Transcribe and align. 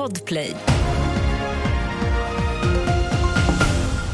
Podplay. 0.00 0.56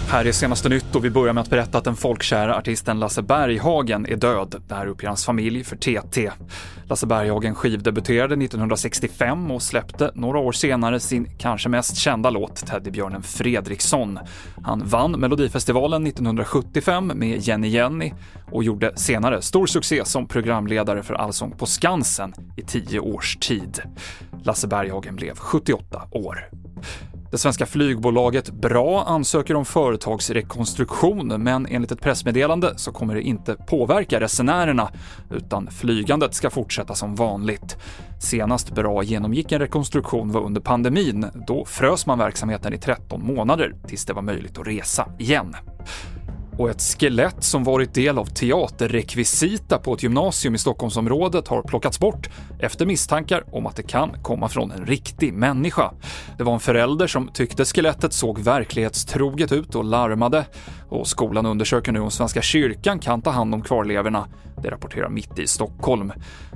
Här 0.09 0.25
är 0.25 0.33
senaste 0.33 0.69
nytt 0.69 0.97
och 0.97 1.05
vi 1.05 1.11
börjar 1.11 1.33
med 1.33 1.43
att 1.43 1.51
berätta 1.51 1.79
att 1.79 1.85
den 1.85 1.97
folkkära 1.97 2.57
artisten 2.57 2.99
Lasse 2.99 3.23
Berghagen 3.23 4.07
är 4.07 4.17
död. 4.17 4.63
Det 4.69 4.75
här 4.75 4.87
uppger 4.87 5.09
hans 5.09 5.25
familj 5.25 5.65
för 5.65 5.77
TT. 5.77 6.31
Lasse 6.85 7.07
Berghagen 7.07 7.55
skivdebuterade 7.55 8.35
1965 8.45 9.51
och 9.51 9.63
släppte 9.63 10.11
några 10.15 10.39
år 10.39 10.53
senare 10.53 11.01
sin 11.01 11.29
kanske 11.39 11.69
mest 11.69 11.97
kända 11.97 12.31
låt, 12.31 12.67
Teddybjörnen 12.67 13.23
Fredriksson. 13.23 14.19
Han 14.63 14.83
vann 14.85 15.13
Melodifestivalen 15.13 16.07
1975 16.07 17.13
med 17.15 17.39
Jenny 17.39 17.69
Jenny 17.69 18.13
och 18.53 18.65
gjorde 18.65 18.97
senare 18.97 19.43
stor 19.43 19.67
succé 19.67 20.05
som 20.05 20.29
programledare 20.29 21.03
för 21.03 21.15
Allsång 21.15 21.53
på 21.59 21.67
Skansen 21.67 22.35
i 22.57 22.63
tio 22.63 23.01
års 23.01 23.37
tid. 23.37 23.83
Lasse 24.47 24.69
Berghagen 24.69 25.17
blev 25.17 25.37
78 25.37 26.03
år. 26.11 26.49
Det 27.31 27.39
svenska 27.39 27.67
flygbolaget 27.67 28.51
BRA 28.51 29.03
ansöker 29.03 29.55
om 29.55 29.65
företagsrekonstruktion, 29.65 31.43
men 31.43 31.67
enligt 31.67 31.93
ett 31.93 32.01
pressmeddelande 32.01 32.73
så 32.77 32.93
kommer 32.93 33.15
det 33.15 33.23
inte 33.23 33.55
påverka 33.55 34.21
resenärerna, 34.21 34.91
utan 35.31 35.71
flygandet 35.71 36.35
ska 36.35 36.51
fortsätta 36.51 36.95
som 36.95 37.15
vanligt. 37.15 37.77
Senast 38.21 38.75
BRA 38.75 39.03
genomgick 39.03 39.53
en 39.53 39.59
rekonstruktion 39.59 40.33
var 40.33 40.41
under 40.41 40.61
pandemin. 40.61 41.27
Då 41.47 41.65
frös 41.65 42.07
man 42.07 42.19
verksamheten 42.19 42.73
i 42.73 42.79
13 42.79 43.27
månader 43.27 43.75
tills 43.87 44.05
det 44.05 44.13
var 44.13 44.23
möjligt 44.23 44.59
att 44.59 44.67
resa 44.67 45.09
igen 45.19 45.57
och 46.59 46.71
ett 46.71 46.83
skelett 46.83 47.45
som 47.45 47.65
varit 47.65 47.95
del 47.95 48.19
av 48.19 48.25
teaterrekvisita 48.25 49.79
på 49.79 49.95
ett 49.95 50.03
gymnasium 50.03 50.55
i 50.55 50.59
Stockholmsområdet 50.59 51.49
har 51.49 51.63
plockats 51.63 52.01
bort 52.01 52.31
efter 52.61 52.87
misstankar 52.87 53.45
om 53.53 53.67
att 53.67 53.77
det 53.77 53.83
kan 53.83 54.23
komma 54.23 54.49
från 54.49 54.71
en 54.71 54.87
riktig 54.87 55.33
människa. 55.33 55.93
Det 56.39 56.45
var 56.45 56.55
en 56.55 56.61
förälder 56.61 57.07
som 57.07 57.29
tyckte 57.29 57.65
skelettet 57.65 58.13
såg 58.13 58.39
verklighetstroget 58.39 59.53
ut 59.53 59.75
och 59.75 59.85
larmade 59.85 60.45
och 60.89 61.07
skolan 61.07 61.47
undersöker 61.47 61.93
nu 61.93 62.01
om 62.01 62.11
Svenska 62.11 62.43
kyrkan 62.43 62.99
kan 62.99 63.23
ta 63.23 63.31
hand 63.31 63.55
om 63.55 63.63
kvarlevorna. 63.63 64.29
Det 64.63 64.71
rapporterar 64.71 65.09
Mitt 65.09 65.39
i 65.39 65.47
Stockholm. 65.47 66.13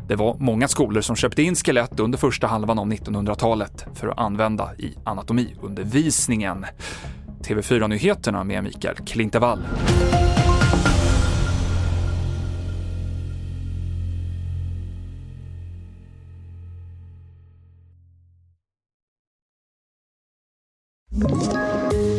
Det 0.08 0.16
var 0.16 0.36
många 0.38 0.68
skolor 0.68 1.00
som 1.00 1.16
köpte 1.16 1.42
in 1.42 1.54
skelett 1.54 2.00
under 2.00 2.18
första 2.18 2.46
halvan 2.46 2.78
av 2.78 2.86
1900-talet 2.86 3.86
för 3.94 4.08
att 4.08 4.18
använda 4.18 4.74
i 4.78 4.94
anatomiundervisningen. 5.04 6.66
TV4-nyheterna 7.46 8.44
med 8.44 8.64
Mikael 8.64 8.96
Klintevall. 8.96 9.64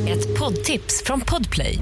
Ett 0.07 0.39
poddtips 0.39 1.03
från 1.05 1.21
Podplay. 1.21 1.77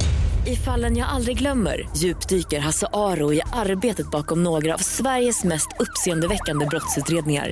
I 0.48 0.56
fallen 0.56 0.98
jag 0.98 1.10
aldrig 1.10 1.38
glömmer 1.38 1.90
djupdyker 1.98 2.60
Hasse 2.60 2.88
Aro 2.94 3.34
i 3.34 3.42
arbetet 3.54 4.12
bakom 4.12 4.44
några 4.44 4.74
av 4.74 4.78
Sveriges 4.78 5.44
mest 5.44 5.68
uppseendeväckande 5.80 6.66
brottsutredningar 6.66 7.52